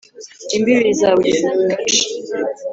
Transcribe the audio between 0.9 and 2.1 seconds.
za buri gace